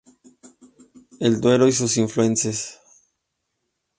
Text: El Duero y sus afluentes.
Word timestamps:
El 1.19 1.39
Duero 1.41 1.67
y 1.67 1.71
sus 1.73 1.95
afluentes. 1.99 2.79